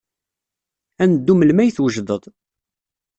[1.01, 2.23] Ad neddu melmi ay t-wejded.